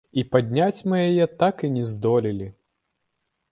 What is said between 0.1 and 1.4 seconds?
І падняць мы яе